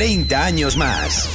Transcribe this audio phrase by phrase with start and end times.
[0.00, 1.28] 30 años más.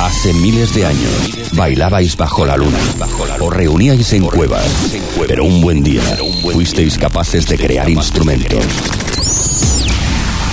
[0.00, 2.78] Hace miles de años bailabais bajo la luna
[3.40, 4.64] o reuníais en cuevas,
[5.26, 6.00] pero un buen día
[6.52, 8.64] fuisteis capaces de crear instrumentos,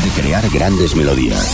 [0.04, 1.52] de crear grandes melodías,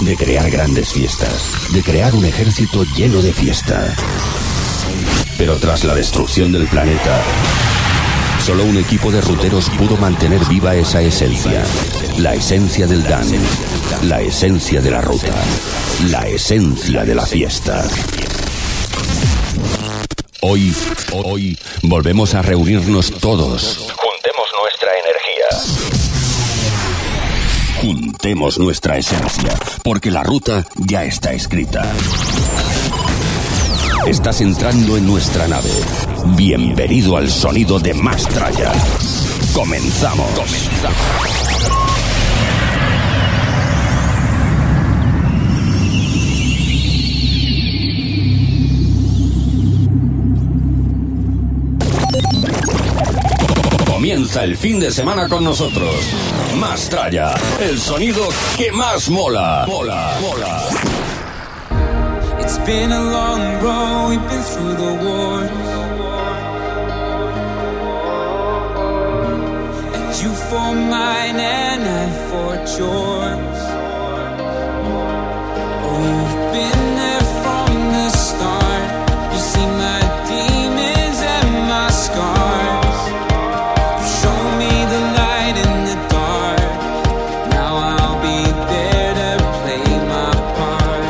[0.00, 3.96] de crear grandes fiestas, de crear un ejército lleno de fiesta.
[5.38, 7.22] Pero tras la destrucción del planeta,
[8.46, 11.64] solo un equipo de ruteros pudo mantener viva esa esencia,
[12.18, 13.36] la esencia del dance,
[14.04, 15.34] la esencia de la ruta,
[16.10, 17.84] la esencia de la fiesta.
[20.42, 20.72] Hoy,
[21.12, 23.92] hoy, volvemos a reunirnos todos.
[23.96, 25.48] Juntemos nuestra energía.
[27.80, 31.82] Juntemos nuestra esencia, porque la ruta ya está escrita.
[34.06, 35.72] Estás entrando en nuestra nave.
[36.34, 38.72] Bienvenido al sonido de Mastraya.
[39.54, 40.26] Comenzamos.
[53.86, 55.94] Comienza el fin de semana con nosotros.
[56.56, 59.64] Mastraya, el sonido que más mola.
[59.68, 60.62] Mola, mola.
[62.40, 65.75] It's been a long road, we've been through the.
[70.50, 73.60] For mine and I for yours.
[75.86, 78.86] Oh, you've been there from the start.
[79.32, 82.98] You see my demons and my scars.
[84.00, 86.74] You show me the light in the dark.
[87.56, 88.40] Now I'll be
[88.72, 91.06] there to play my part.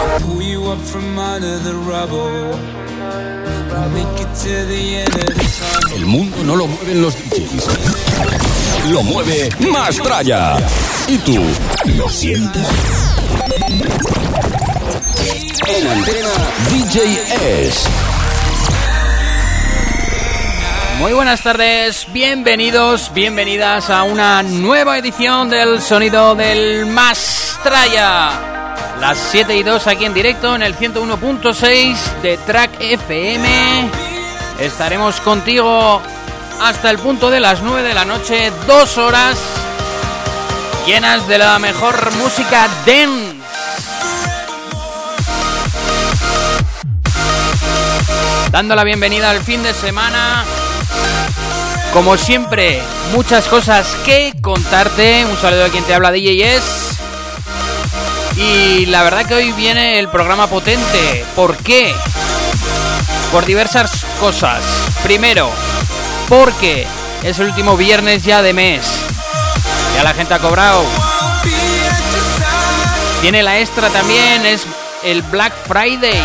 [0.00, 2.58] I'll pull you up from under the rubble.
[3.70, 4.85] We'll make it to the.
[5.96, 7.68] El mundo no lo mueven los DJs.
[8.90, 10.58] Lo mueve Mastraya.
[11.08, 11.42] ¿Y tú?
[11.96, 12.68] ¿Lo sientes?
[15.66, 16.28] En antena
[16.70, 17.88] DJ S.
[20.98, 28.32] Muy buenas tardes, bienvenidos, bienvenidas a una nueva edición del Sonido del Mastraya.
[29.00, 34.05] Las 7 y 2 aquí en directo en el 101.6 de Track FM.
[34.58, 36.00] Estaremos contigo
[36.62, 39.38] hasta el punto de las 9 de la noche, dos horas
[40.86, 43.36] llenas de la mejor música dance.
[48.50, 50.44] Dando la bienvenida al fin de semana.
[51.92, 52.80] Como siempre,
[53.12, 55.26] muchas cosas que contarte.
[55.26, 56.96] Un saludo a quien te habla DJ S.
[58.36, 61.26] Y la verdad que hoy viene el programa potente.
[61.34, 61.94] ¿Por qué?
[63.36, 64.64] Por diversas cosas.
[65.02, 65.50] Primero,
[66.26, 66.86] porque
[67.22, 68.90] es el último viernes ya de mes.
[69.94, 70.82] Ya la gente ha cobrado.
[73.20, 74.66] Tiene la extra también, es
[75.04, 76.18] el Black Friday.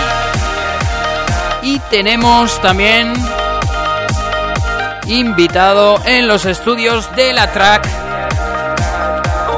[1.63, 3.11] Y tenemos también
[5.07, 7.89] invitado en los estudios de la track.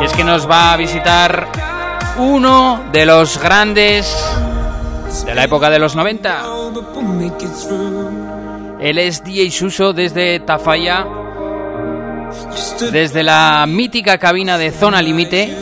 [0.01, 1.47] Y es que nos va a visitar
[2.17, 4.11] uno de los grandes
[5.21, 6.43] de la época de los 90.
[6.73, 8.33] But we'll make it through.
[8.79, 11.07] Él es DJ desde Tafalla,
[12.91, 15.55] desde la mítica cabina de Zona Límite,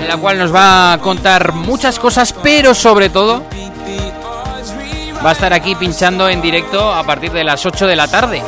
[0.00, 3.44] en la cual nos va a contar muchas cosas, pero sobre todo
[5.24, 8.42] va a estar aquí pinchando en directo a partir de las 8 de la tarde.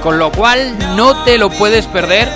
[0.00, 2.28] Con lo cual no te lo puedes perder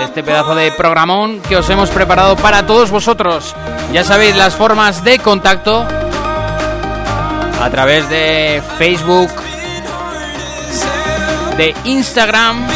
[0.00, 3.54] este pedazo de programón que os hemos preparado para todos vosotros.
[3.92, 5.86] Ya sabéis las formas de contacto
[7.62, 9.30] a través de Facebook,
[11.56, 12.66] de Instagram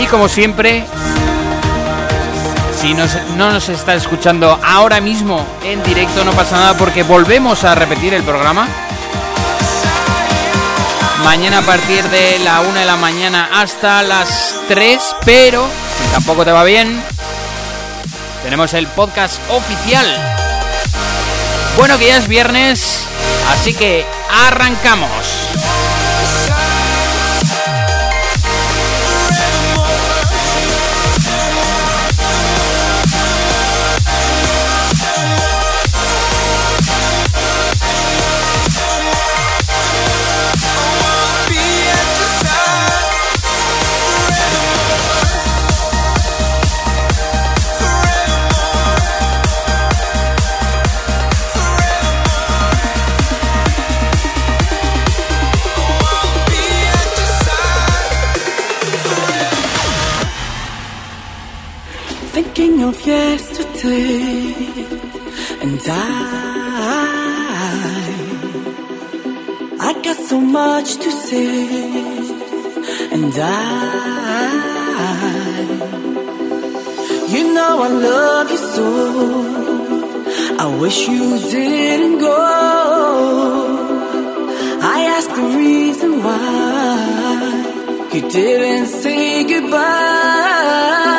[0.00, 0.84] y como siempre,
[2.80, 7.64] si nos- no nos está escuchando ahora mismo en directo no pasa nada porque volvemos
[7.64, 8.66] a repetir el programa.
[11.24, 15.68] Mañana a partir de la 1 de la mañana hasta las 3, pero
[15.98, 17.00] si tampoco te va bien,
[18.42, 20.06] tenemos el podcast oficial.
[21.76, 23.04] Bueno, que ya es viernes,
[23.50, 24.06] así que
[24.46, 25.10] arrancamos.
[62.90, 64.54] of yesterday
[65.64, 65.90] and I
[69.88, 71.50] I got so much to say
[73.14, 73.50] and I
[77.34, 78.88] You know I love you so.
[80.64, 82.38] I wish you didn't go.
[84.94, 86.48] I ask the reason why
[88.14, 91.09] you didn't say goodbye.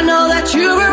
[0.00, 0.89] I know that you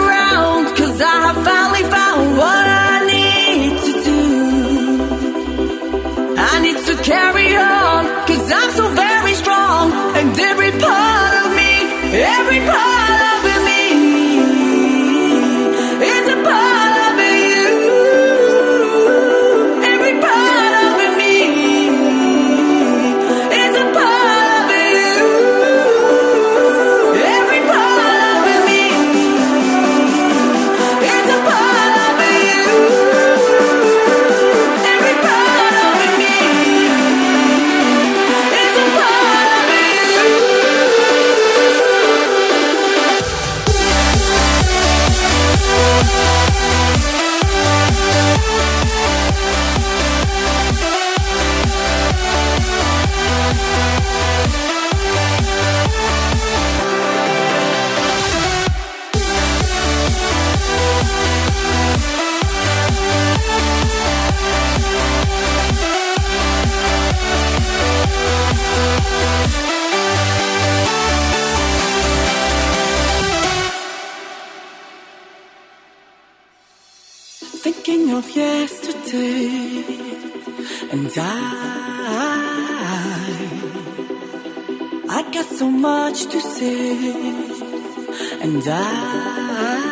[88.67, 89.87] die.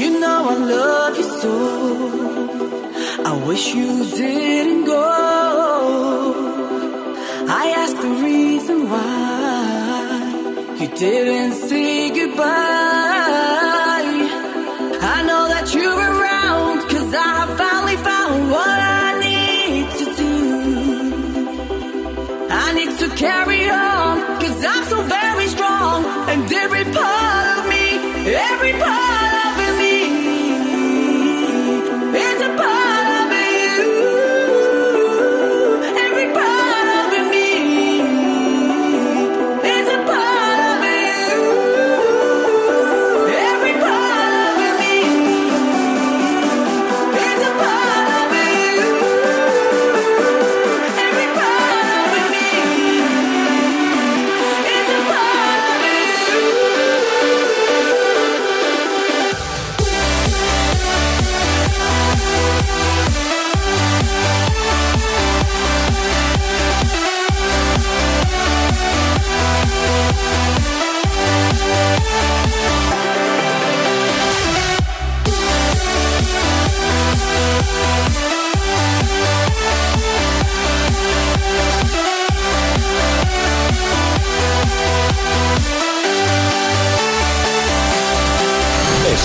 [0.00, 1.54] You know I love you so.
[3.30, 3.90] I wish you
[4.22, 5.04] didn't go.
[7.62, 12.93] I asked the reason why you didn't say goodbye.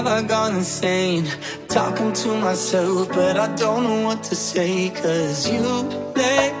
[0.00, 1.26] have I gone insane?
[1.68, 6.59] Talking to myself, but I don't know what to say, cause you let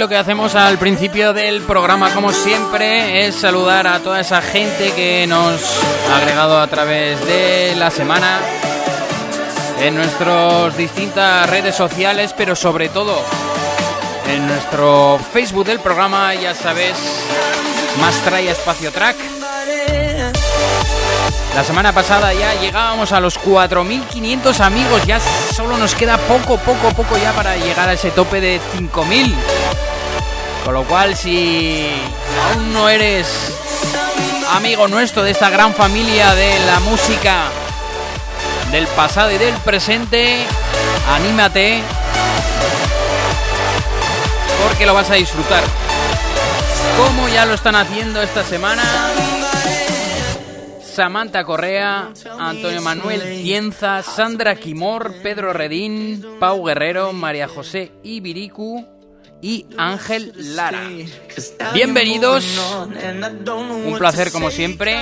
[0.00, 4.92] lo que hacemos al principio del programa, como siempre, es saludar a toda esa gente
[4.92, 5.60] que nos
[6.10, 8.40] ha agregado a través de la semana
[9.78, 13.14] en nuestras distintas redes sociales, pero sobre todo
[14.26, 16.96] en nuestro Facebook del programa, ya sabes,
[18.00, 19.16] más trae espacio track.
[21.54, 26.88] La semana pasada ya llegábamos a los 4.500 amigos, ya solo nos queda poco, poco,
[26.96, 29.59] poco ya para llegar a ese tope de 5.000.
[30.64, 31.88] Con lo cual, si
[32.52, 33.26] aún no eres
[34.52, 37.44] amigo nuestro de esta gran familia de la música
[38.70, 40.44] del pasado y del presente,
[41.08, 41.80] anímate
[44.62, 45.64] porque lo vas a disfrutar.
[46.96, 48.82] Como ya lo están haciendo esta semana
[50.82, 58.99] Samantha Correa, Antonio Manuel Tienza, Sandra Quimor, Pedro Redín, Pau Guerrero, María José Ibiricu
[59.42, 60.82] y Ángel Lara.
[61.72, 62.44] Bienvenidos,
[63.48, 64.96] un placer como siempre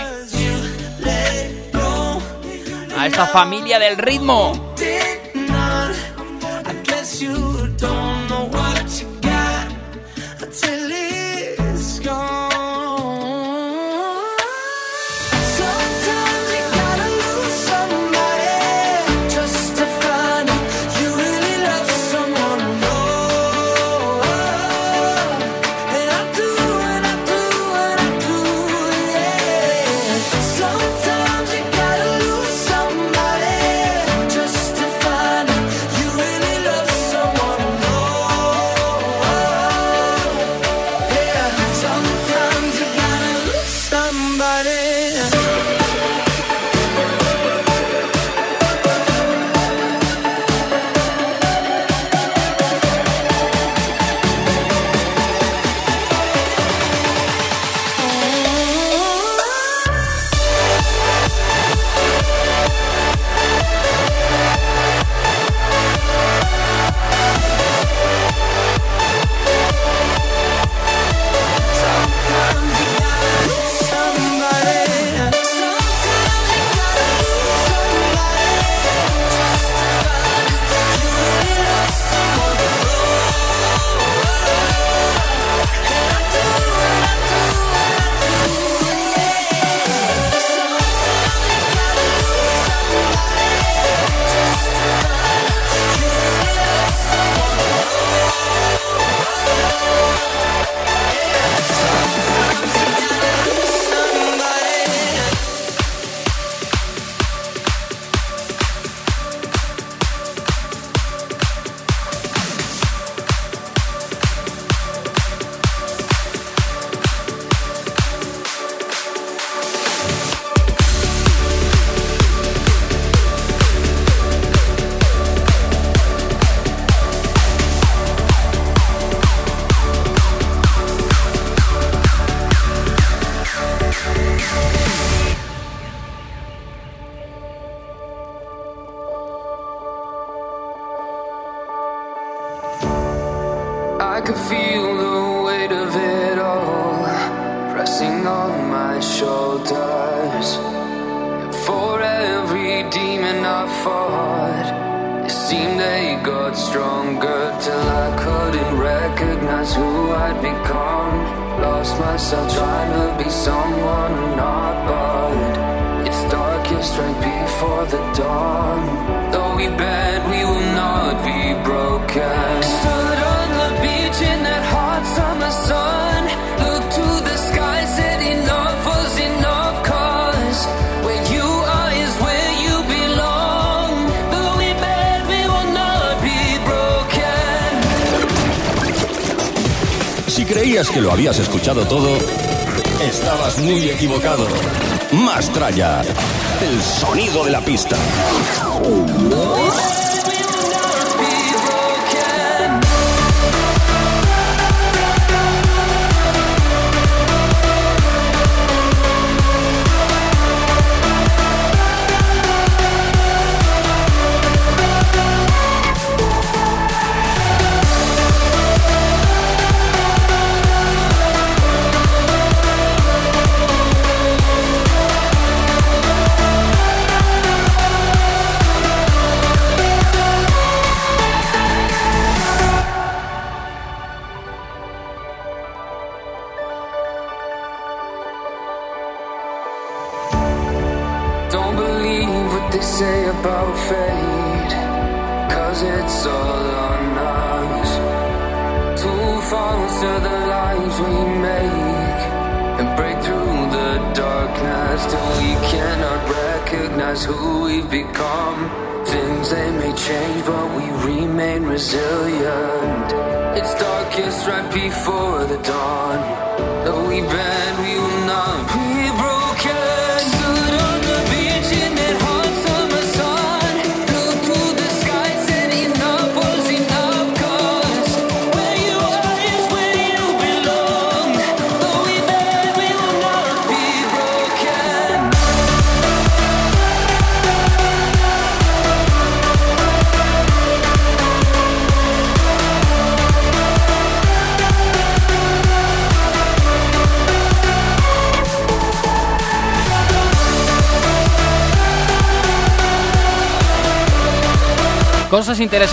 [2.97, 4.75] a esta familia del ritmo.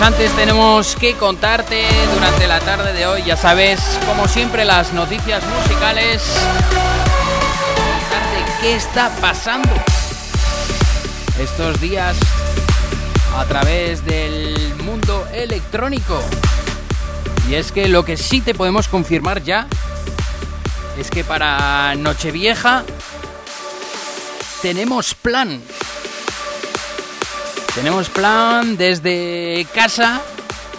[0.06, 1.84] Interesantes tenemos que contarte
[2.14, 3.24] durante la tarde de hoy.
[3.24, 6.22] Ya sabes, como siempre, las noticias musicales.
[8.60, 9.68] Qué está pasando
[11.40, 12.16] estos días
[13.36, 16.22] a través del mundo electrónico.
[17.48, 19.66] Y es que lo que sí te podemos confirmar ya
[20.98, 22.84] es que para Nochevieja
[24.62, 25.60] tenemos plan.
[27.76, 30.22] Tenemos plan desde casa,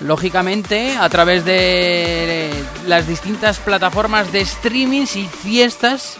[0.02, 2.50] lógicamente, a través de
[2.88, 6.18] las distintas plataformas de streamings y fiestas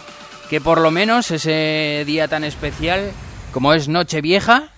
[0.48, 3.10] que por lo menos ese día tan especial
[3.52, 4.68] como es Nochevieja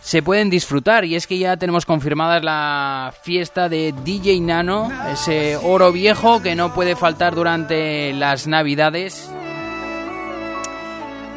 [0.00, 1.04] se pueden disfrutar.
[1.04, 6.56] Y es que ya tenemos confirmada la fiesta de DJ Nano, ese oro viejo que
[6.56, 9.30] no puede faltar durante las Navidades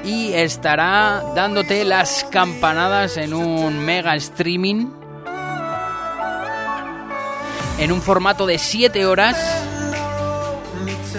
[0.05, 4.87] y estará dándote las campanadas en un mega streaming
[7.77, 9.37] en un formato de 7 horas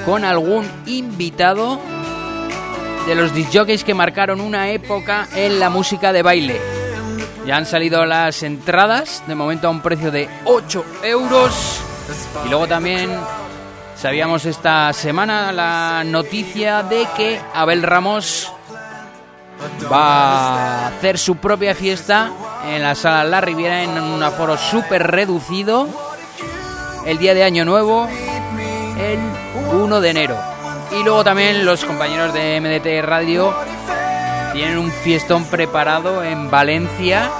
[0.04, 1.80] con algún invitado
[3.06, 6.60] de los disjockeys que marcaron una época en la música de baile.
[7.46, 11.80] Ya han salido las entradas, de momento a un precio de 8 euros.
[12.44, 13.10] Y luego también
[13.96, 18.52] sabíamos esta semana la noticia de que Abel Ramos
[19.90, 22.30] va a hacer su propia fiesta
[22.66, 25.88] en la sala La Riviera en un aforo súper reducido
[27.04, 28.08] el día de Año Nuevo,
[28.98, 29.18] el
[29.72, 30.36] 1 de enero.
[30.98, 33.54] Y luego también los compañeros de MDT Radio
[34.52, 37.30] tienen un fiestón preparado en Valencia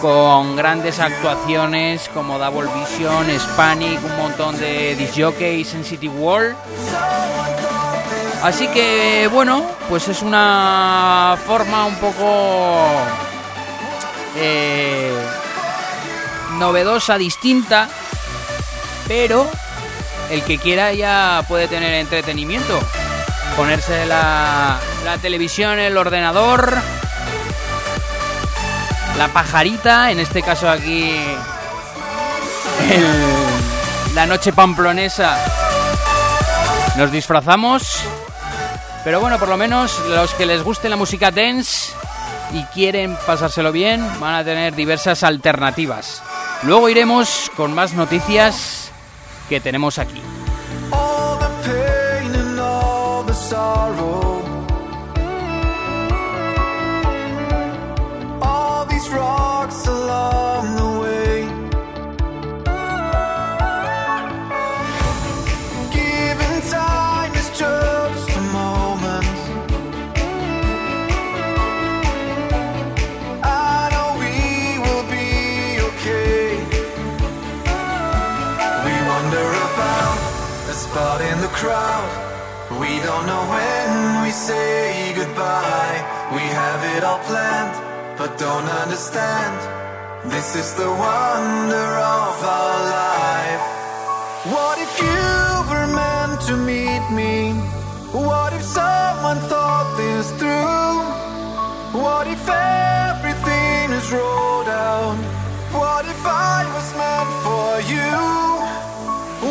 [0.00, 6.54] con grandes actuaciones como Double Vision, Hispanic, un montón de disjockeys en City World.
[8.42, 12.86] Así que bueno, pues es una forma un poco
[14.36, 15.12] eh,
[16.58, 17.88] novedosa, distinta,
[19.08, 19.48] pero
[20.30, 22.78] el que quiera ya puede tener entretenimiento.
[23.56, 26.78] Ponerse la, la televisión, el ordenador,
[29.18, 31.12] la pajarita, en este caso aquí
[34.14, 35.36] la noche pamplonesa.
[36.96, 38.04] Nos disfrazamos,
[39.04, 41.92] pero bueno, por lo menos los que les guste la música dance
[42.52, 46.22] y quieren pasárselo bien van a tener diversas alternativas.
[46.62, 48.90] Luego iremos con más noticias
[49.48, 50.20] que tenemos aquí.
[84.48, 85.98] Say goodbye.
[86.36, 87.76] We have it all planned,
[88.18, 89.54] but don't understand.
[90.34, 91.88] This is the wonder
[92.22, 93.64] of our life.
[94.54, 95.28] What if you
[95.70, 97.34] were meant to meet me?
[98.28, 100.96] What if someone thought this through?
[102.04, 105.18] What if everything is rolled out?
[105.82, 108.14] What if I was meant for you?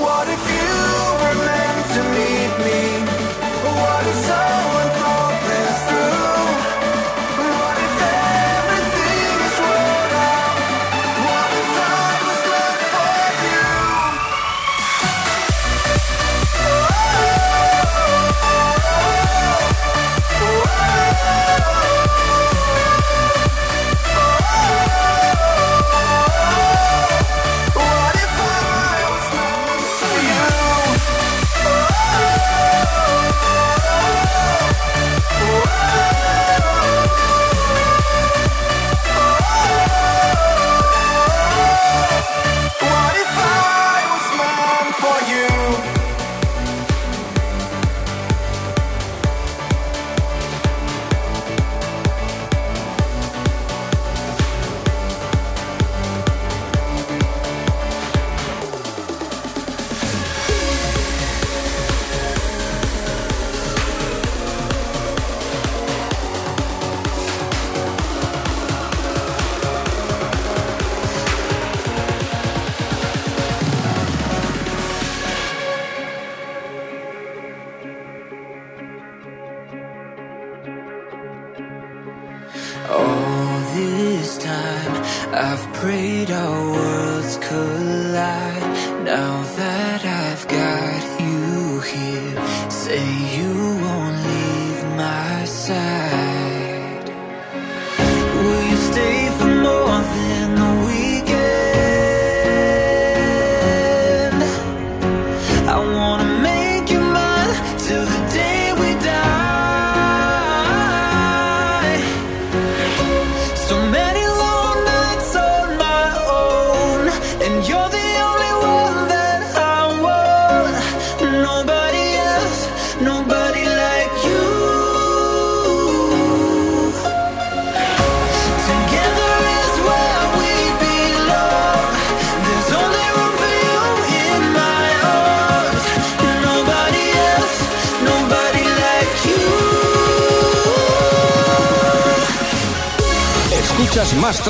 [0.06, 0.76] What if you
[1.22, 3.17] were meant to meet me?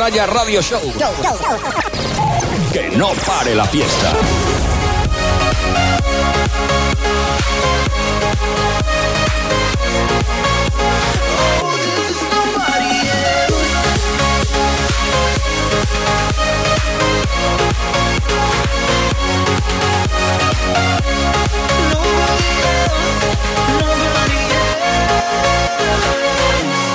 [0.07, 0.79] Atalaya Radio Show.
[2.71, 4.13] Que no pare la fiesta.
[12.31, 13.73] Nobody else,
[23.67, 24.39] nobody
[26.63, 26.86] else.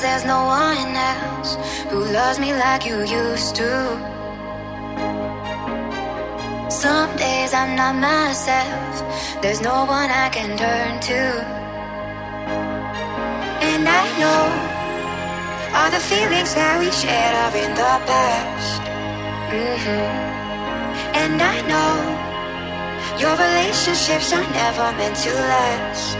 [0.00, 1.56] Days there's no one else
[1.90, 3.72] who loves me like you used to.
[6.70, 11.22] Some days I'm not myself, there's no one I can turn to.
[13.70, 14.42] And I know
[15.76, 18.82] all the feelings that we shared are in the past.
[19.52, 20.08] hmm
[21.22, 21.92] And I know
[23.22, 26.16] your relationships are never meant to last.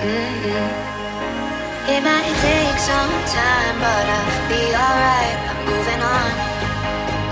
[0.00, 0.93] hmm
[1.86, 5.36] it might take some time, but I'll be alright.
[5.50, 6.30] I'm moving on.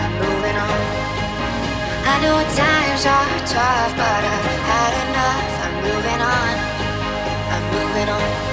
[0.03, 0.81] I'm moving on.
[2.05, 5.53] I know times are tough, but I've had enough.
[5.65, 6.55] I'm moving on.
[7.55, 8.52] I'm moving on.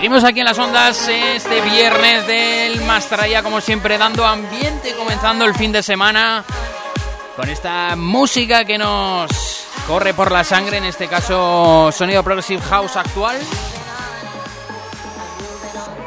[0.00, 4.79] Seguimos aquí en las ondas este viernes del Mastraya, como siempre, dando ambiente,
[5.20, 6.42] comenzando el fin de semana
[7.36, 9.30] con esta música que nos
[9.86, 13.36] corre por la sangre, en este caso sonido Progressive House actual.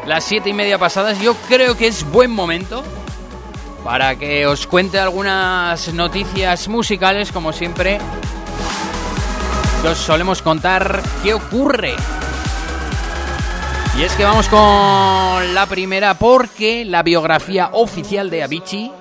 [0.07, 2.83] Las siete y media pasadas, yo creo que es buen momento
[3.83, 7.99] para que os cuente algunas noticias musicales, como siempre.
[9.87, 11.95] os solemos contar qué ocurre
[13.95, 18.91] y es que vamos con la primera porque la biografía oficial de Avicii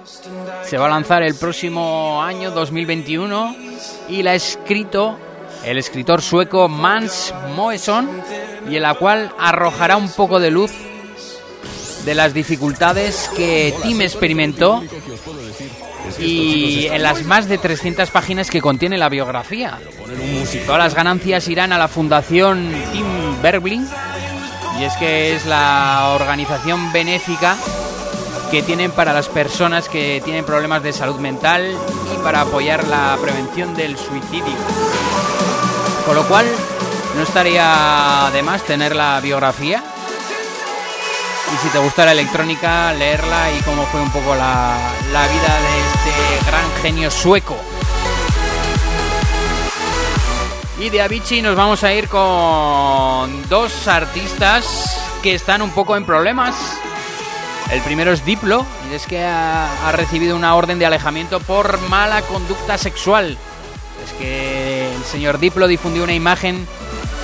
[0.73, 3.57] se va a lanzar el próximo año 2021
[4.09, 5.19] y la ha escrito
[5.67, 8.09] el escritor sueco Mans Moeson
[8.71, 10.73] y en la cual arrojará un poco de luz
[12.07, 14.83] de las dificultades que Tim experimentó
[16.19, 19.79] y en las más de 300 páginas que contiene la biografía.
[20.65, 23.87] Todas las ganancias irán a la fundación Tim Bergling
[24.81, 27.59] y es que es la organización benéfica
[28.53, 31.75] que tienen para las personas que tienen problemas de salud mental
[32.15, 34.55] y para apoyar la prevención del suicidio.
[36.05, 36.45] Con lo cual,
[37.17, 39.83] no estaría de más tener la biografía.
[41.51, 44.77] Y si te gusta la electrónica, leerla y cómo fue un poco la,
[45.13, 47.57] la vida de este gran genio sueco.
[50.79, 56.05] Y de Avicii nos vamos a ir con dos artistas que están un poco en
[56.05, 56.55] problemas.
[57.73, 61.81] El primero es Diplo, y es que ha, ha recibido una orden de alejamiento por
[61.89, 63.39] mala conducta sexual.
[64.05, 66.67] Es que el señor Diplo difundió una imagen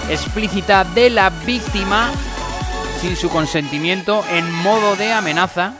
[0.08, 2.10] explícita de la víctima
[3.02, 5.74] sin su consentimiento en modo de amenaza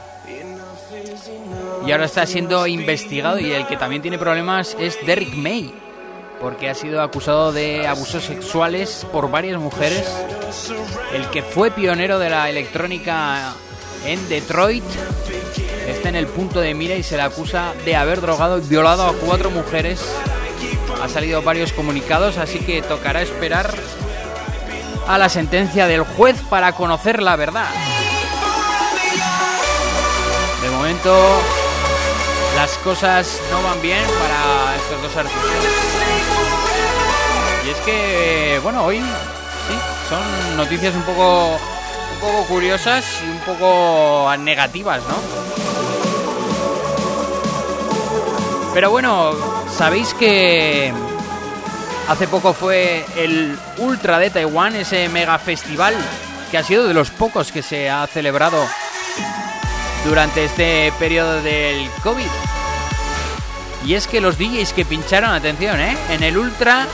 [1.85, 5.73] y ahora está siendo investigado y el que también tiene problemas es Derrick May
[6.39, 10.07] porque ha sido acusado de abusos sexuales por varias mujeres.
[11.13, 13.55] El que fue pionero de la electrónica
[14.05, 14.83] en Detroit
[15.87, 19.05] está en el punto de mira y se le acusa de haber drogado y violado
[19.05, 19.99] a cuatro mujeres.
[21.01, 23.73] Ha salido varios comunicados, así que tocará esperar
[25.07, 27.69] a la sentencia del juez para conocer la verdad.
[30.61, 31.41] De momento
[32.55, 35.89] las cosas no van bien para estos dos artistas.
[37.65, 39.75] Y es que, bueno, hoy sí,
[40.09, 41.57] son noticias un poco,
[42.19, 45.15] poco curiosas y un poco negativas, ¿no?
[48.73, 49.31] Pero bueno,
[49.69, 50.93] sabéis que
[52.07, 55.95] hace poco fue el Ultra de Taiwán, ese mega festival
[56.51, 58.57] que ha sido de los pocos que se ha celebrado
[60.05, 62.29] durante este periodo del COVID.
[63.85, 65.97] Y es que los DJs que pincharon, atención, ¿eh?
[66.09, 66.87] en el Ultra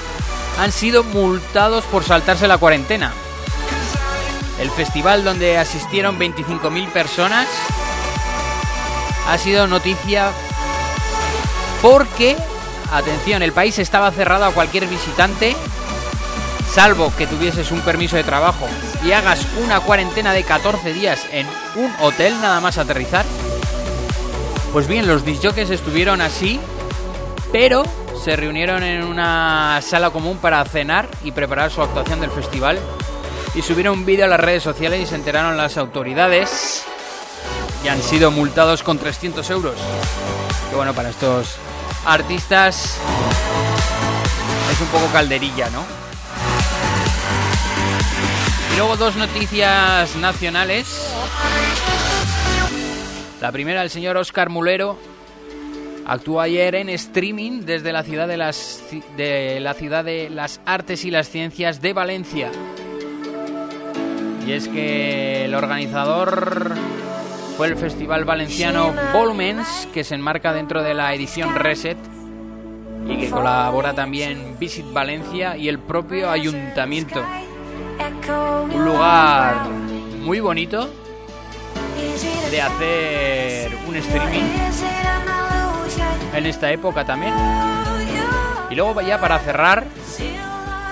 [0.60, 3.12] han sido multados por saltarse la cuarentena.
[4.60, 7.48] El festival donde asistieron 25.000 personas
[9.28, 10.32] ha sido noticia
[11.82, 12.38] porque,
[12.92, 15.56] atención, el país estaba cerrado a cualquier visitante,
[16.74, 18.68] salvo que tuvieses un permiso de trabajo
[19.04, 23.26] y hagas una cuarentena de 14 días en un hotel nada más aterrizar.
[24.72, 26.60] Pues bien, los disjockeys estuvieron así,
[27.52, 27.84] pero
[28.24, 32.80] se reunieron en una sala común para cenar y preparar su actuación del festival
[33.56, 36.86] y subieron un vídeo a las redes sociales y se enteraron las autoridades
[37.84, 39.76] y han sido multados con 300 euros.
[40.70, 41.56] Que bueno, para estos
[42.06, 42.98] artistas
[44.72, 45.86] es un poco calderilla, ¿no?
[48.74, 51.16] Y luego dos noticias nacionales.
[53.40, 54.98] La primera, el señor Oscar Mulero
[56.06, 58.84] actuó ayer en streaming desde la ciudad de las,
[59.16, 62.52] de la ciudad de las artes y las ciencias de Valencia.
[64.46, 66.74] Y es que el organizador
[67.58, 71.98] fue el festival valenciano Volumens, que se enmarca dentro de la edición Reset
[73.08, 77.24] y que colabora también Visit Valencia y el propio ayuntamiento.
[78.74, 79.68] Un lugar
[80.22, 80.90] muy bonito
[82.52, 84.44] de hacer un streaming
[86.36, 87.34] en esta época también.
[88.70, 89.86] Y luego ya para cerrar,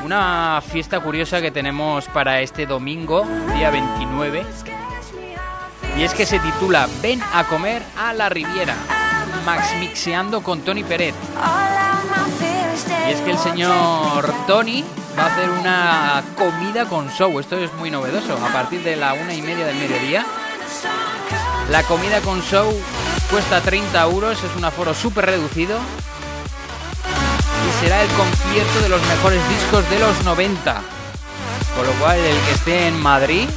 [0.03, 3.25] una fiesta curiosa que tenemos para este domingo,
[3.55, 4.45] día 29.
[5.97, 8.75] Y es que se titula Ven a comer a la Riviera,
[9.45, 11.15] Max Mixeando con Tony Peret.
[13.07, 14.83] Y es que el señor Tony
[15.17, 17.39] va a hacer una comida con show.
[17.39, 18.33] Esto es muy novedoso.
[18.43, 20.25] A partir de la una y media del mediodía,
[21.69, 22.73] la comida con show
[23.29, 24.43] cuesta 30 euros.
[24.43, 25.77] Es un aforo súper reducido.
[27.84, 30.81] Será el concierto de los mejores discos de los 90.
[31.75, 33.49] Con lo cual, el que esté en Madrid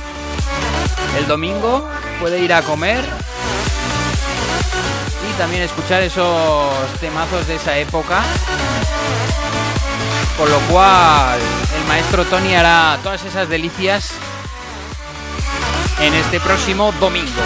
[1.16, 3.04] el domingo puede ir a comer
[5.30, 8.20] y también escuchar esos temazos de esa época.
[10.36, 11.38] Con lo cual,
[11.78, 14.10] el maestro Tony hará todas esas delicias
[16.00, 17.42] en este próximo domingo.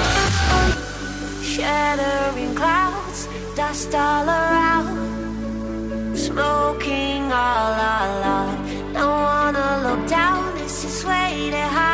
[6.21, 8.59] Smoking all out.
[8.93, 11.90] Don't wanna look down, this is way too hide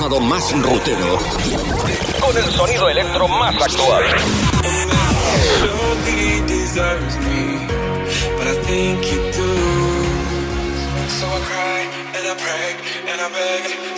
[0.00, 1.18] pasado más rutero.
[2.20, 4.04] Con el sonido electro más actual.
[11.18, 11.80] So I cry
[12.16, 12.76] and I pray
[13.12, 13.89] and I beg.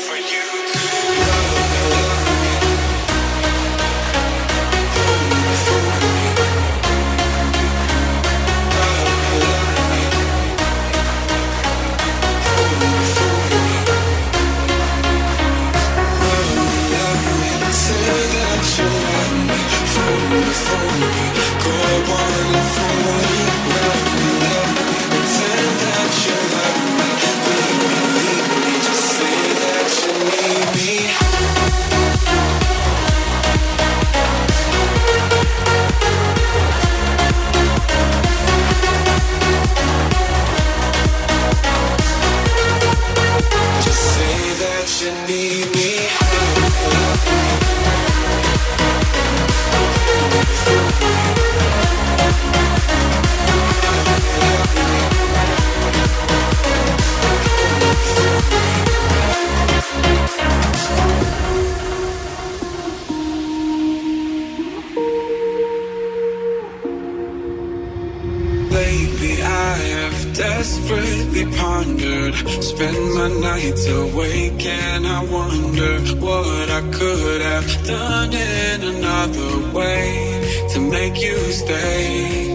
[73.63, 81.23] nights awake and I wonder what I could have done in another way to make
[81.23, 82.51] you stay.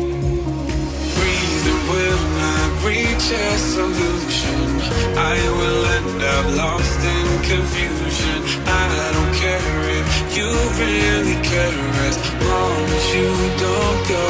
[1.24, 4.60] Reason will not reach a solution.
[5.16, 8.40] I will end up lost in confusion.
[8.68, 10.50] I don't care if you
[10.84, 12.16] really care as
[12.52, 13.30] long as you
[13.66, 14.28] don't go.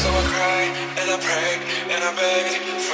[0.00, 0.62] So I cry
[1.00, 1.52] and I pray
[1.92, 2.87] and I beg.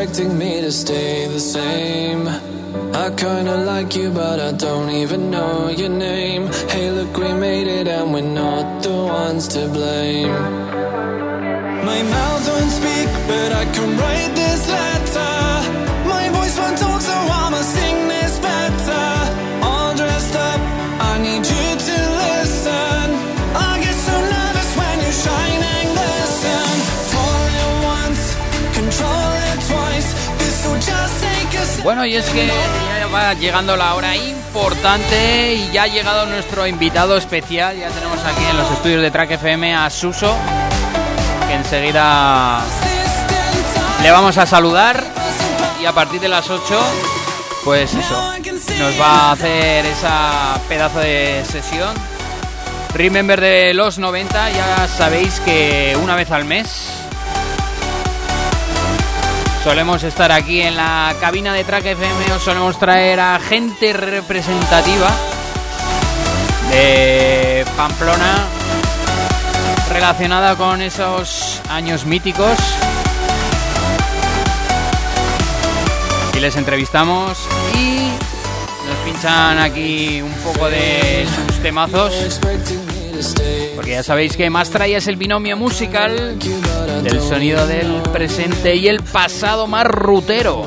[0.00, 2.28] Expecting me to stay the same.
[2.94, 6.46] I kinda like you, but I don't even know your name.
[6.68, 10.34] Hey, look, we made it, and we're not the ones to blame.
[11.90, 14.47] My mouth won't speak, but I can write this
[31.98, 36.64] Bueno, y es que ya va llegando la hora importante y ya ha llegado nuestro
[36.64, 37.76] invitado especial.
[37.76, 40.32] Ya tenemos aquí en los estudios de Track FM a Suso,
[41.48, 42.60] que enseguida
[44.00, 45.02] le vamos a saludar.
[45.82, 46.80] Y a partir de las 8,
[47.64, 48.32] pues eso,
[48.78, 51.96] nos va a hacer esa pedazo de sesión.
[52.94, 56.97] Remember de los 90, ya sabéis que una vez al mes
[59.68, 65.10] Solemos estar aquí en la cabina de Track FM, os solemos traer a gente representativa
[66.70, 68.46] de Pamplona
[69.92, 72.56] relacionada con esos años míticos.
[76.34, 77.36] Y les entrevistamos
[77.74, 78.08] y
[78.88, 82.40] nos pinchan aquí un poco de sus temazos.
[83.74, 86.38] Porque ya sabéis que Mastraya es el binomio musical
[87.02, 90.66] del sonido del presente y el pasado más rutero.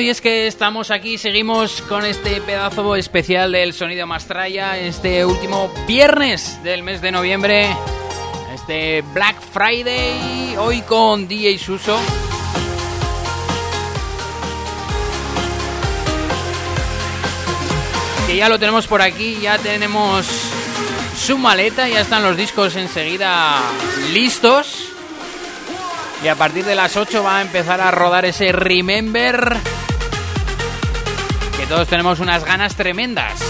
[0.00, 5.70] Y es que estamos aquí, seguimos con este pedazo especial del sonido Mastraya, este último
[5.86, 7.76] viernes del mes de noviembre,
[8.54, 11.98] este Black Friday, hoy con DJ Suso.
[18.26, 20.26] Que ya lo tenemos por aquí, ya tenemos
[21.18, 23.60] su maleta, ya están los discos enseguida
[24.14, 24.86] listos.
[26.24, 29.79] Y a partir de las 8 va a empezar a rodar ese Remember.
[31.70, 33.40] Todos tenemos unas ganas tremendas.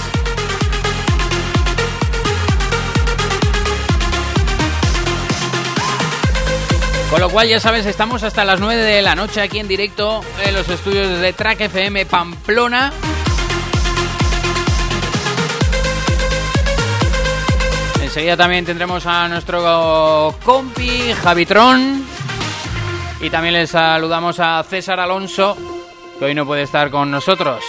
[7.09, 10.21] Con lo cual, ya sabes, estamos hasta las 9 de la noche aquí en directo
[10.45, 12.93] en los estudios de Track FM Pamplona.
[18.03, 22.05] Enseguida también tendremos a nuestro compi Javitron.
[23.23, 25.57] Y también les saludamos a César Alonso,
[26.19, 27.65] que hoy no puede estar con nosotros.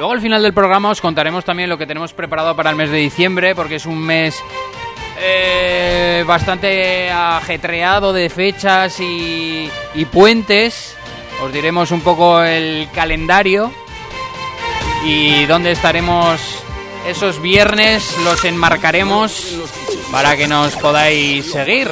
[0.00, 2.90] Luego al final del programa os contaremos también lo que tenemos preparado para el mes
[2.90, 4.34] de diciembre, porque es un mes
[5.18, 10.96] eh, bastante ajetreado de fechas y, y puentes.
[11.42, 13.74] Os diremos un poco el calendario
[15.04, 16.40] y dónde estaremos
[17.06, 19.54] esos viernes, los enmarcaremos
[20.10, 21.90] para que nos podáis seguir.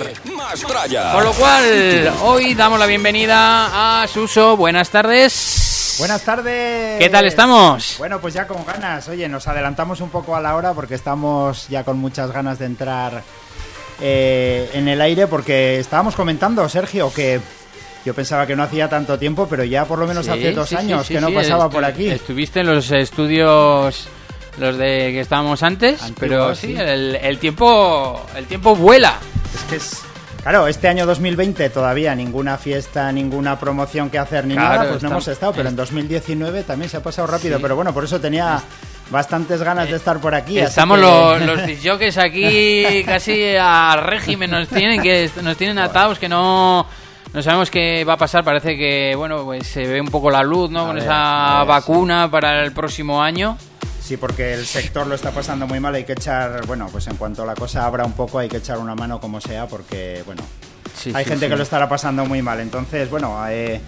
[1.12, 4.56] Con lo cual, hoy damos la bienvenida a Suso.
[4.56, 5.67] Buenas tardes.
[5.98, 6.98] Buenas tardes.
[6.98, 7.96] ¿Qué tal estamos?
[7.98, 9.08] Bueno, pues ya con ganas.
[9.08, 12.66] Oye, nos adelantamos un poco a la hora porque estamos ya con muchas ganas de
[12.66, 13.22] entrar
[14.00, 17.40] eh, en el aire porque estábamos comentando, Sergio, que
[18.04, 20.68] yo pensaba que no hacía tanto tiempo, pero ya por lo menos Sí, hace dos
[20.68, 22.08] sí, años sí, que no pasaba por aquí.
[22.08, 24.08] Estuviste en los estudios
[24.58, 26.76] los de que estábamos antes, pero sí, sí.
[26.76, 29.18] El, el tiempo el tiempo vuela.
[29.54, 30.02] Es que es...
[30.42, 35.02] Claro, este año 2020 todavía ninguna fiesta, ninguna promoción que hacer ni Claro, nada, pues
[35.02, 38.18] no hemos estado, pero en 2019 también se ha pasado rápido, pero bueno, por eso
[38.20, 38.60] tenía
[39.10, 40.58] bastantes ganas de estar por aquí.
[40.58, 46.18] Estamos que- los, los disjockeys aquí casi a régimen, nos tienen que nos tienen atados
[46.18, 46.86] que no
[47.34, 50.42] no sabemos qué va a pasar, parece que bueno, pues se ve un poco la
[50.42, 50.84] luz, ¿no?
[50.84, 53.58] A Con ver, esa ver, vacuna para el próximo año.
[54.02, 57.16] Sí, porque el sector lo está pasando muy mal, hay que echar, bueno, pues en
[57.16, 60.42] cuanto la cosa abra un poco hay que echar una mano como sea, porque, bueno,
[60.96, 61.50] Sí, hay sí, gente sí.
[61.50, 62.58] que lo estará pasando muy mal.
[62.58, 63.80] Entonces, bueno, eh,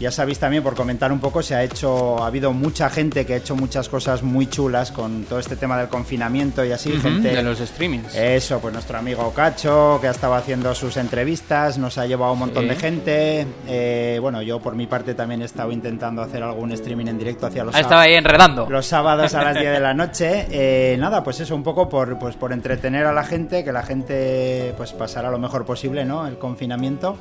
[0.00, 3.34] Ya sabéis también, por comentar un poco, se ha hecho, ha habido mucha gente que
[3.34, 7.28] ha hecho muchas cosas muy chulas con todo este tema del confinamiento y así, gente
[7.34, 8.14] de los streamings.
[8.14, 12.38] Eso, pues nuestro amigo Cacho, que ha estado haciendo sus entrevistas, nos ha llevado un
[12.38, 12.68] montón Sí.
[12.68, 13.46] de gente.
[13.66, 17.46] Eh, bueno, yo por mi parte también he estado intentando hacer algún streaming en directo
[17.46, 18.68] hacia los Ah, estaba ahí enredando.
[18.70, 20.46] los sábados a las 10 de la noche.
[20.50, 23.82] Eh, nada, pues eso, un poco por, pues por entretener a la gente, que la
[23.82, 26.26] gente pues pasara lo mejor posible, ¿no?
[26.26, 27.16] El confinamiento.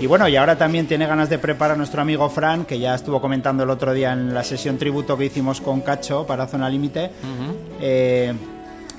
[0.00, 3.20] Y bueno, y ahora también tiene ganas de preparar nuestro amigo Fran, que ya estuvo
[3.20, 7.10] comentando el otro día en la sesión tributo que hicimos con Cacho para Zona Límite.
[7.80, 8.32] Eh,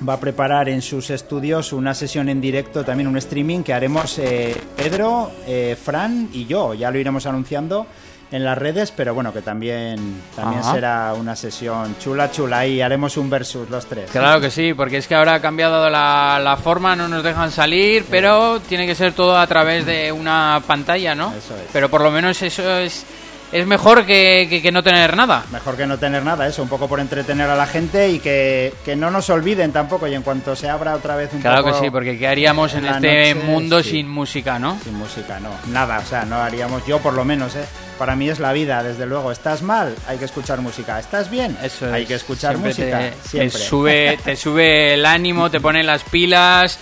[0.06, 4.18] va a preparar en sus estudios una sesión en directo, también un streaming que haremos
[4.18, 6.74] eh, Pedro, eh, Fran y yo.
[6.74, 7.86] Ya lo iremos anunciando
[8.32, 10.72] en las redes, pero bueno, que también, también Ajá.
[10.72, 14.10] será una sesión chula, chula y haremos un versus los tres.
[14.10, 17.52] Claro que sí, porque es que ahora ha cambiado la, la forma, no nos dejan
[17.52, 21.28] salir, pero tiene que ser todo a través de una pantalla, ¿no?
[21.34, 21.62] Eso es.
[21.72, 23.04] Pero por lo menos eso es,
[23.52, 25.44] es mejor que, que- que no tener nada.
[25.52, 28.74] Mejor que no tener nada, eso, un poco por entretener a la gente y que,
[28.84, 30.08] que no nos olviden tampoco.
[30.08, 31.78] Y en cuanto se abra otra vez un Claro poco.
[31.78, 33.46] que sí, porque ¿qué haríamos en este noche?
[33.46, 33.90] mundo Sí.
[33.90, 34.76] sin música, no?
[34.82, 35.50] Sin música, no.
[35.72, 36.84] Nada, o sea, no haríamos.
[36.84, 37.64] Yo, por lo menos, ¿eh?
[37.98, 39.30] Para mí es la vida, desde luego.
[39.32, 39.94] ¿Estás mal?
[40.06, 40.98] Hay que escuchar música.
[40.98, 41.56] ¿Estás bien?
[41.62, 42.08] Eso Hay es.
[42.08, 42.98] que escuchar Siempre música.
[43.30, 46.78] Te, te sube, te sube el ánimo, te pone las pilas.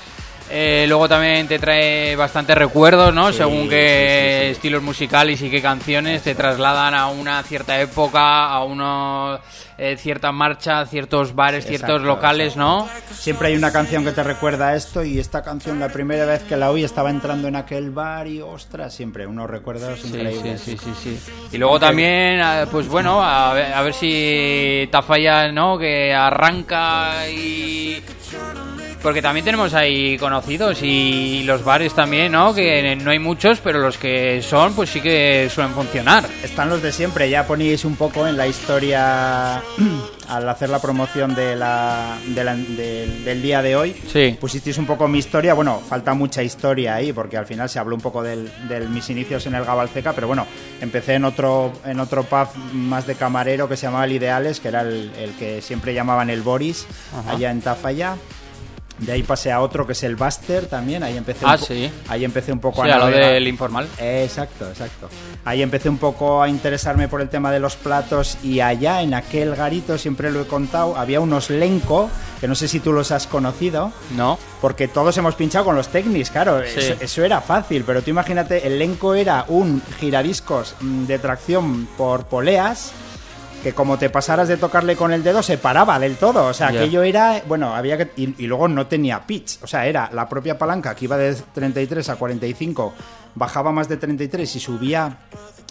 [0.55, 3.33] Eh, luego también te trae bastantes recuerdos, ¿no?
[3.33, 4.51] Sí, Según qué sí, sí.
[4.53, 9.41] estilos musicales y qué canciones te trasladan a una cierta época, a una
[9.97, 12.89] cierta marcha, ciertos bares, ciertos Exacto, locales, ¿no?
[13.11, 16.45] Siempre hay una canción que te recuerda a esto y esta canción la primera vez
[16.45, 20.61] que la oí estaba entrando en aquel bar y ostras, siempre unos recuerdos Sí, increíbles.
[20.61, 21.33] sí, sí, sí, sí.
[21.51, 25.77] Y luego también, ah, pues bueno, a ver, a ver si Tafalla, ¿no?
[25.79, 28.01] Que arranca y...
[29.03, 32.55] Porque también tenemos ahí conocidos y los bares también, ¿no?
[32.55, 36.25] Que no hay muchos, pero los que son, pues sí que suelen funcionar.
[36.45, 39.61] Están los de siempre, ya poníais un poco en la historia
[40.29, 43.97] al hacer la promoción de la, de la- del- del día de hoy.
[44.07, 44.37] Sí.
[44.41, 47.97] Pusisteis un poco mi historia, bueno, falta mucha historia ahí porque al final se habló
[47.97, 48.51] un poco del
[48.91, 50.47] mis inicios en el Gabalceca, pero bueno,
[50.81, 54.69] empecé en otro, en otro pub más de camarero que se llamaba El Ideales, que
[54.69, 56.87] era el, el que siempre llamaban el Boris,
[57.19, 57.33] Ajá.
[57.33, 58.15] allá en Tafalla.
[58.99, 61.91] De ahí pasé a otro que es el Buster también, ahí empecé, Ah, un sí.
[62.09, 63.89] ahí empecé un poco Sí, a lo del informal.
[63.99, 65.09] Exacto, exacto.
[65.45, 69.15] Ahí empecé un poco a interesarme por el tema de los platos y allá en
[69.15, 73.11] aquel garito, siempre lo he contado, había unos Lenco, que no sé si tú los
[73.11, 74.39] has conocido, ¿No?
[74.61, 76.79] porque todos hemos pinchado con los Technics, claro, Sí.
[76.79, 81.89] eso, eso era fácil, pero tú imagínate, el Lenco era un giradiscos mm, de tracción
[81.97, 82.93] por poleas,
[83.63, 86.71] que como te pasaras de tocarle con el dedo se paraba del todo, o sea,
[86.71, 86.81] Ya.
[86.81, 90.29] aquello era, bueno, había que y, y luego no tenía pitch, o sea, era la
[90.29, 92.93] propia palanca que iba de 33 a 45,
[93.35, 95.19] bajaba más de 33 y subía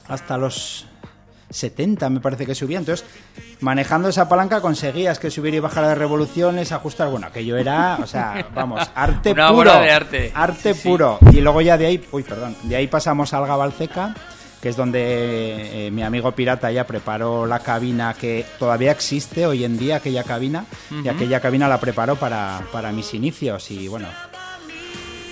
[0.08, 0.88] hasta los
[1.50, 3.06] 70 me parece que subía, entonces
[3.60, 8.08] manejando esa palanca conseguías que subiera y bajara de revoluciones, ajustar, bueno, aquello era, o
[8.08, 10.32] sea, vamos, arte Una puro, obra de arte.
[10.34, 10.88] arte Sí.
[10.88, 14.16] puro, y luego ya de ahí, uy, perdón, de ahí pasamos al Gabalceca,
[14.62, 19.64] que es donde eh, mi amigo pirata ya preparó la cabina que todavía existe hoy
[19.64, 20.66] en día, aquella cabina,
[21.03, 24.07] y aquella cabina la preparó para, para mis inicios, y bueno,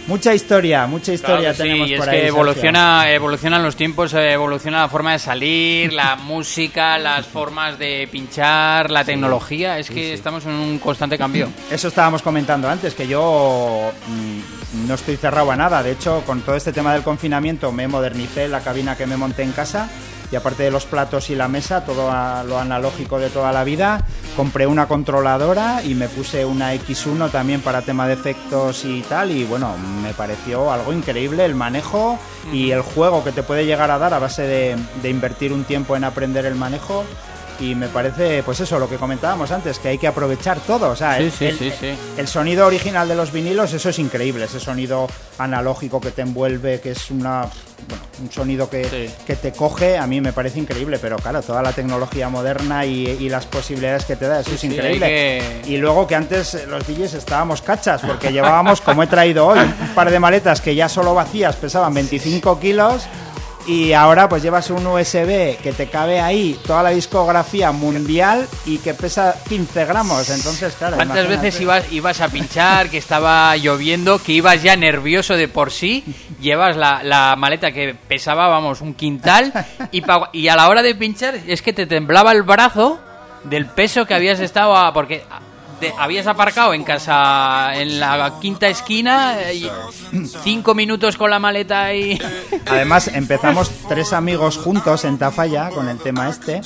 [0.10, 2.22] mucha historia, mucha historia Claro que sí, tenemos es por que ahí.
[2.22, 2.36] Sergio.
[2.36, 8.90] evoluciona, evolucionan los tiempos, evoluciona la forma de salir, la música, las formas de pinchar,
[8.90, 9.78] la tecnología.
[9.78, 11.50] Es que estamos en un constante cambio.
[11.70, 15.84] Eso estábamos comentando antes, que yo mm, no estoy cerrado a nada.
[15.84, 19.44] De hecho, con todo este tema del confinamiento me modernicé la cabina que me monté
[19.44, 19.90] en casa.
[20.32, 23.64] Y aparte de los platos y la mesa, todo a- lo analógico de toda la
[23.64, 24.06] vida,
[24.36, 29.32] compré una controladora y me puse una X1 también para tema de efectos y tal.
[29.32, 32.20] Y bueno, me pareció algo increíble el manejo
[32.54, 35.64] y el juego que te puede llegar a dar a base de, de invertir un
[35.64, 37.04] tiempo en aprender el manejo.
[37.60, 40.90] Y me parece, pues eso, lo que comentábamos antes, que hay que aprovechar todo.
[40.90, 41.90] O sea, Sí, el- sí, el- sí, sí.
[42.18, 45.08] el sonido original de los vinilos, eso es increíble, ese sonido
[45.38, 47.48] analógico que te envuelve, que es una
[47.88, 51.62] bueno, un sonido que, que te coge, a mí me parece increíble, pero claro, toda
[51.62, 55.08] la tecnología moderna y, y las posibilidades que te da, eso es increíble.
[55.08, 59.60] que- Y luego que antes los DJs estábamos cachas, porque llevábamos, como he traído hoy,
[59.60, 63.04] un par de maletas que ya solo vacías pesaban 25 kilos.
[63.68, 68.80] Y ahora pues llevas un USB que te cabe ahí toda la discografía mundial y
[68.80, 70.30] que pesa 15 gramos.
[70.30, 70.96] Entonces, claro.
[70.96, 71.46] ¿Cuántas imagínate.
[71.46, 76.04] veces ibas, ibas a pinchar, que estaba lloviendo, que ibas ya nervioso de por sí?
[76.42, 79.54] Llevas la, la maleta que pesaba, vamos, un quintal,
[79.92, 80.02] y,
[80.34, 83.00] y a la hora de pinchar es que te temblaba el brazo
[83.44, 84.94] del peso que habías estado a...
[84.94, 85.24] Porque
[85.98, 89.70] habías aparcado en casa, en la quinta esquina, y
[90.44, 92.20] cinco minutos con la maleta y...
[92.66, 96.62] Además, empezamos tres amigos juntos en Tafalla con el tema este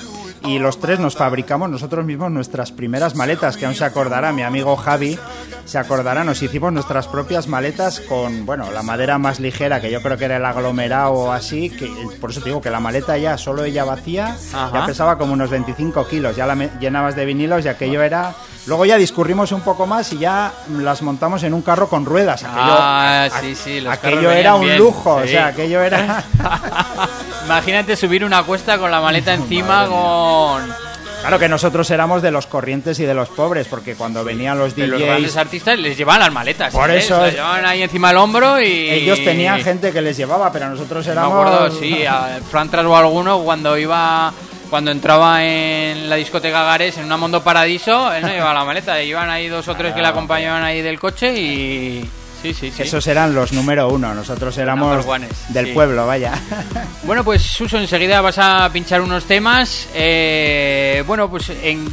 [0.45, 4.41] y los tres nos fabricamos nosotros mismos nuestras primeras maletas, que aún se acordará, mi
[4.41, 5.17] amigo Javi
[5.65, 10.01] se acordará, nos hicimos nuestras propias maletas con, bueno, la madera más ligera, que yo
[10.01, 11.89] creo que era el aglomerado o así, que
[12.19, 14.71] por eso te digo que la maleta ya, solo ella vacía, Ajá.
[14.73, 18.35] ya pesaba como unos 25 kilos, ya la llenabas de vinilos y aquello era...
[18.65, 22.43] Luego ya discurrimos un poco más y ya las montamos en un carro con ruedas.
[22.43, 26.23] Aquello, Ah, sí, sí, los aquello carros era un bien, lujo, o sea, aquello era...
[27.45, 30.93] Imagínate subir una cuesta con la maleta encima con...
[31.21, 34.75] Claro que nosotros éramos de los corrientes y de los pobres, porque cuando venían los
[34.75, 36.73] De los grandes DJs, artistas les llevaban las maletas.
[36.73, 36.97] Por ¿eh?
[36.97, 38.89] eso las llevaban ahí encima del hombro y...
[38.89, 41.47] ellos tenían gente que les llevaba, pero nosotros Me éramos...
[41.47, 44.33] acuerdo, sí, a Fran o alguno cuando iba...
[44.73, 49.03] Cuando entraba en la discoteca Gares en una Mondo Paradiso, él no llevaba la maleta,
[49.03, 52.09] iban ahí dos o tres que le acompañaban ahí del coche y...
[52.41, 52.81] Sí, sí, sí.
[52.81, 56.33] Esos eran los número uno, nosotros éramos ones, del pueblo, vaya.
[57.03, 59.89] Bueno, pues Suso, enseguida vas a pinchar unos temas.
[59.93, 61.85] Eh, bueno, pues en,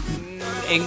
[0.70, 0.82] en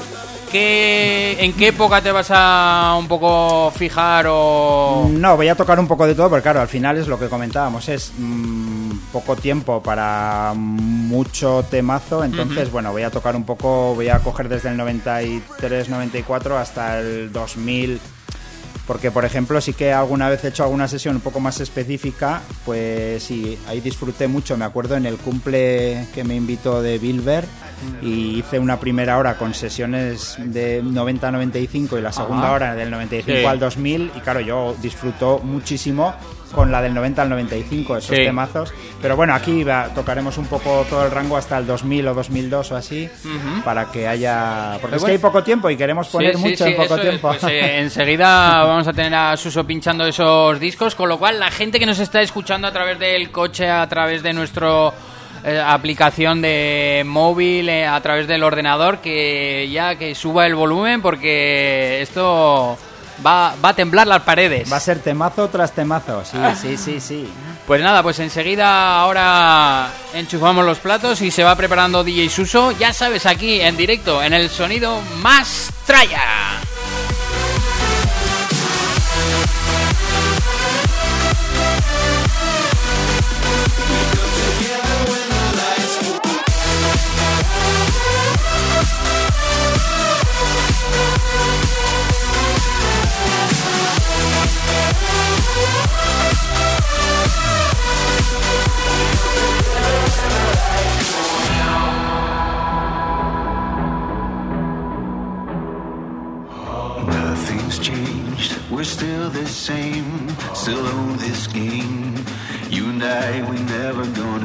[0.52, 5.80] qué en qué época te vas a un poco fijar o No, voy a tocar
[5.80, 8.83] un poco de todo, porque claro, al final es lo que comentábamos, es mm,
[9.14, 14.50] poco tiempo para mucho temazo, entonces bueno, voy a tocar un poco, voy a coger
[14.50, 18.00] desde el 93, 94 hasta el 2000,
[18.88, 22.42] porque por ejemplo sí que alguna vez he hecho alguna sesión un poco más específica,
[22.66, 27.46] pues sí, ahí disfruté mucho, me acuerdo en el cumple que me invitó de Bilber
[28.02, 32.52] y hice una primera hora con sesiones de 90 a 95 y la segunda Ajá.
[32.54, 33.46] hora del 95 Sí.
[33.46, 36.14] al 2000 y claro, yo disfruto muchísimo
[36.54, 38.24] con la del 90 al 95, esos Sí.
[38.24, 38.74] temazos.
[39.02, 42.72] Pero bueno, aquí va- tocaremos un poco todo el rango hasta el 2000 o 2002
[42.72, 43.10] o así,
[43.66, 44.78] para que haya...
[44.80, 46.96] Porque Pero es que hay poco tiempo y queremos poner Sí, mucho sí, en poco
[46.96, 47.02] es.
[47.02, 47.28] tiempo.
[47.30, 51.52] Pues, eh, enseguida vamos a tener a Suso pinchando esos discos, con lo cual la
[51.52, 54.94] gente que nos está escuchando a través del coche, a través de nuestro
[55.46, 61.02] eh, aplicación de móvil, eh, a través del ordenador, que ya que suba el volumen
[61.02, 62.78] porque esto
[63.26, 64.72] va, va a temblar las paredes.
[64.72, 67.30] Va a ser temazo tras temazo, sí, sí, sí, sí.
[67.66, 72.72] Pues nada, pues enseguida ahora enchufamos los platos y se va preparando DJ Suso.
[72.72, 76.22] Ya sabes, aquí en directo, en el sonido más traya.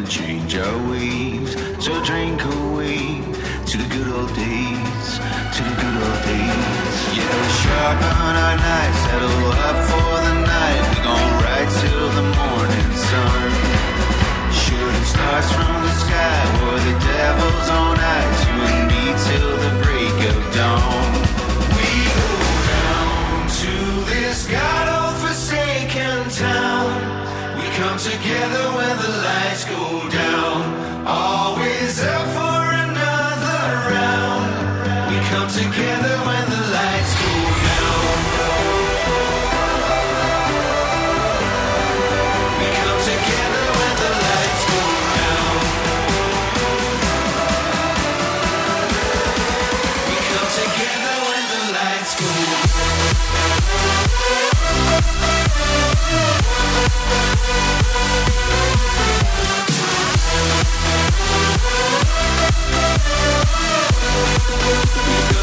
[0.08, 1.52] Sharpen our ways.
[1.84, 3.20] So, drink away
[3.66, 5.18] to the good old days,
[5.56, 6.96] to the good old days.
[7.16, 10.97] Yeah, we're sharp our knives, settle up for the night.
[11.08, 13.50] Gon' ride till the morning sun.
[14.62, 18.38] Shooting stars from the sky, we're the devil's own eyes.
[18.46, 21.10] You and me till the break of dawn.
[21.76, 21.90] We
[22.20, 22.32] go
[22.76, 23.72] down to
[24.12, 26.88] this god-forsaken town.
[27.58, 30.17] We come together when the lights go down.
[64.68, 65.37] Música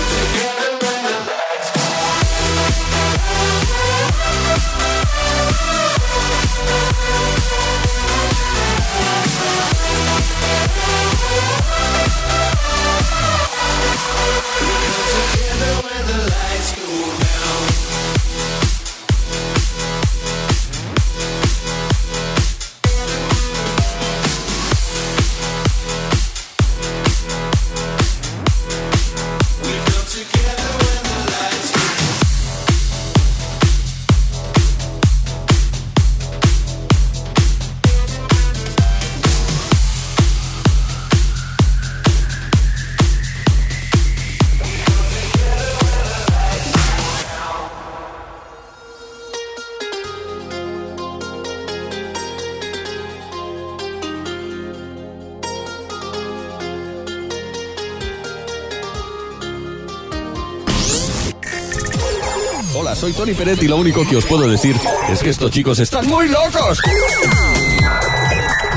[63.06, 64.76] soy Tony Peret y lo único que os puedo decir
[65.12, 66.80] es que estos chicos están muy locos.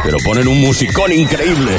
[0.04, 1.78] Pero ponen un musicón increíble.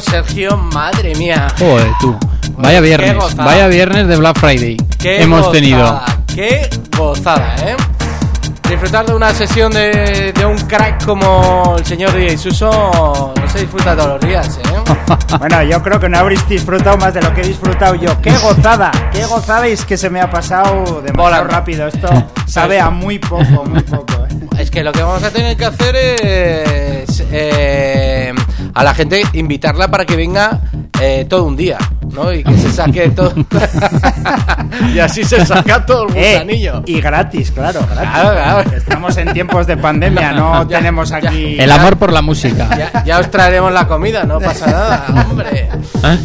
[0.00, 1.48] Sergio, madre mía.
[1.58, 2.16] Joder, tú.
[2.58, 4.76] Vaya viernes, vaya viernes de Black Friday.
[4.98, 6.00] Qué Hemos gozada, tenido.
[6.34, 7.76] Qué gozada, ¿eh?
[8.68, 13.60] Disfrutar de una sesión de, de un crack como el señor DJ Suso no se
[13.60, 14.94] disfruta todos los días, ¿eh?
[15.38, 18.20] Bueno, yo creo que no habréis disfrutado más de lo que he disfrutado yo.
[18.20, 18.90] ¡Qué gozada!
[19.12, 19.66] ¡Qué gozada!
[19.68, 21.48] Y es que se me ha pasado demasiado Volando.
[21.48, 21.86] rápido.
[21.88, 22.08] Esto
[22.46, 24.12] sabe a muy poco, muy poco.
[24.28, 24.34] ¿eh?
[24.58, 28.34] Es que lo que vamos a tener que hacer es eh,
[28.78, 30.60] a la gente invitarla para que venga
[31.00, 31.78] eh, todo un día,
[32.12, 32.32] ¿no?
[32.32, 33.32] Y que se saque todo.
[34.94, 36.82] y así se saca todo el Eh, gusanillo.
[36.86, 38.10] y gratis, claro, gratis.
[38.12, 38.70] Claro, claro.
[38.76, 41.56] Estamos en tiempos de pandemia, no Ya, tenemos aquí...
[41.58, 42.68] El amor por la música.
[42.76, 45.68] Ya, ya os traeremos la comida, no pasa nada, hombre.
[46.04, 46.18] ¿Eh?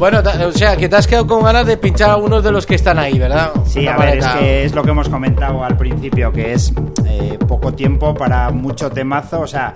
[0.00, 2.64] Bueno, o sea, que te has quedado con ganas de pinchar a algunos de los
[2.64, 3.50] que están ahí, ¿verdad?
[3.66, 6.72] Sí, Una a ver, es que es lo que hemos comentado al principio, que es
[7.04, 9.74] eh, poco tiempo para mucho temazo, o sea,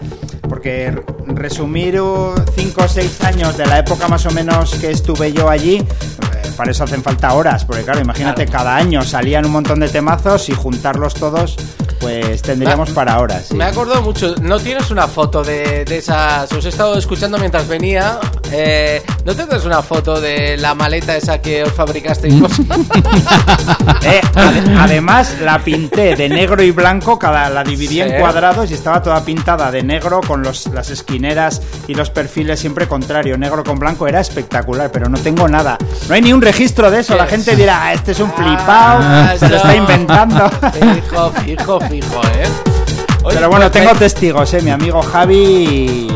[0.49, 2.01] porque resumir
[2.57, 5.87] 5 o 6 años de la época más o menos que estuve yo allí, eh,
[6.57, 10.49] para eso hacen falta horas, porque claro, imagínate, cada año salían un montón de temazos
[10.49, 11.55] y juntarlos todos,
[12.01, 13.47] pues tendríamos para horas.
[13.49, 13.55] sí.
[13.57, 14.35] Me he acordado mucho.
[14.41, 16.51] ¿No tienes una foto de, de esas?
[16.53, 18.19] Os he estado escuchando mientras venía.
[18.53, 22.35] Eh, ¿No tienes una foto de la maleta esa que os fabricasteis?
[24.07, 28.01] Eh, ade- además la pinté de negro y blanco, cada la dividí Sí.
[28.03, 32.61] en cuadrados y estaba toda pintada de negro con los, las esquineras y los perfiles
[32.61, 35.79] siempre contrario, negro con blanco, era espectacular, pero no tengo nada.
[36.09, 39.39] No hay ni un registro de eso, la gente dirá, "Ah, este es un flipado,
[39.39, 40.51] se lo está inventando.
[40.73, 42.49] Fijo, fijo, fijo, ¿eh?
[43.25, 46.09] Oye, Pero bueno, pues, tengo ve- testigos, eh, mi amigo Javi.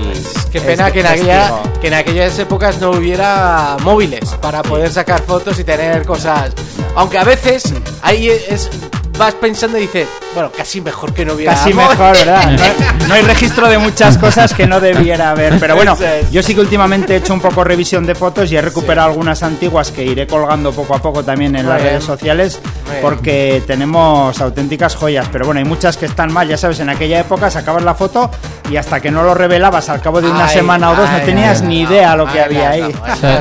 [0.53, 5.23] Qué pena que en, aquella, que en aquellas épocas no hubiera móviles para poder sacar
[5.23, 6.53] fotos y tener cosas.
[6.97, 7.65] Aunque a veces
[8.03, 8.71] ahí es,
[9.19, 12.51] vas pensando y dices, bueno, casi mejor que no hubiera Casi mejor, ¿verdad?
[12.59, 12.73] No hay,
[13.09, 15.59] no hay registro de muchas cosas que no debiera haber.
[15.59, 15.97] Pero bueno,
[16.31, 19.43] yo sí que últimamente he hecho un poco revisión de fotos y he recuperado algunas
[19.43, 21.95] antiguas que iré colgando poco a poco también en Muy las bien.
[21.95, 22.61] redes sociales
[23.03, 25.27] porque tenemos auténticas joyas.
[25.33, 26.49] Pero bueno, hay muchas que están mal.
[26.49, 28.31] Ya sabes, en aquella época sacabas la foto
[28.71, 31.21] y hasta que no lo revelabas al cabo de una Ay, semana o dos no
[31.23, 32.95] tenías ay, ni no, idea lo que ay, había no, ahí.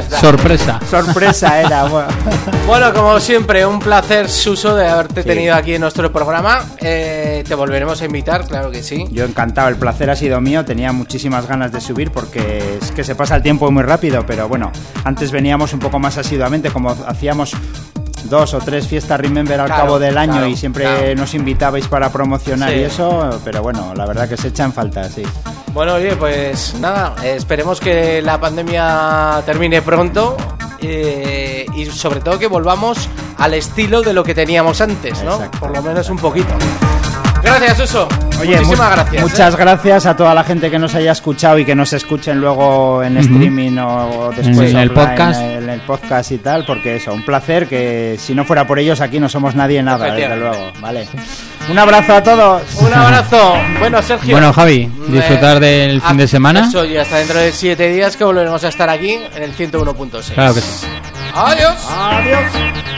[0.21, 0.79] sorpresa.
[0.89, 1.83] Sorpresa era.
[1.85, 2.07] Bueno.
[2.65, 5.27] Bueno, como siempre, un placer, Suso, de haberte Sí.
[5.27, 6.63] tenido aquí en nuestro programa.
[6.79, 9.05] Eh, te volveremos a invitar, claro que sí.
[9.11, 13.03] Yo encantado, el placer ha sido mío, tenía muchísimas ganas de subir porque es que
[13.03, 14.71] se pasa el tiempo muy rápido, pero bueno,
[15.03, 17.55] antes veníamos un poco más asiduamente, como hacíamos
[18.25, 21.15] dos o tres fiestas Remember al Claro, cabo del año claro, y siempre claro.
[21.15, 22.79] nos invitabais para promocionar Sí.
[22.79, 25.23] y eso, pero bueno, la verdad que se echa en falta, sí.
[25.73, 30.35] Bueno, oye, pues nada, esperemos que la pandemia termine pronto
[30.79, 33.07] eh, y sobre todo que volvamos
[33.37, 35.35] al estilo de lo que teníamos antes, ¿no?
[35.35, 35.59] Exacto.
[35.59, 36.53] Por lo menos un poquito.
[37.43, 38.07] Gracias, Suso.
[38.39, 39.21] Oye, Muchísimas mu- gracias.
[39.23, 39.57] Muchas ¿eh?
[39.57, 43.17] gracias a toda la gente que nos haya escuchado y que nos escuchen luego en
[43.17, 45.41] streaming o después En el podcast.
[45.41, 49.01] en el podcast y tal, porque eso, un placer que si no fuera por ellos
[49.01, 51.07] aquí no somos nadie nada, desde luego, vale.
[51.69, 52.61] Un abrazo a todos.
[52.79, 53.53] Un abrazo.
[53.79, 54.31] Bueno, Sergio.
[54.31, 56.67] Bueno, Javi, eh, disfrutar del fin de semana.
[56.67, 60.33] Eso, y hasta dentro de siete días que volveremos a estar aquí en el 101.6.
[60.33, 60.85] Claro que sí.
[61.35, 61.75] Adiós.
[61.89, 62.96] Adiós.